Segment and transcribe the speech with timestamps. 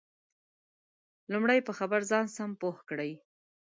[1.31, 3.11] لمړی په خبر ځان سم پوه کړئ